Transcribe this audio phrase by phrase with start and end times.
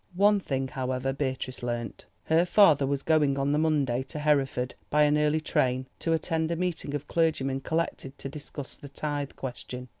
[0.15, 2.07] One thing, however, Beatrice learnt.
[2.23, 6.49] Her father was going on the Monday to Hereford by an early train to attend
[6.49, 9.89] a meeting of clergymen collected to discuss the tithe question.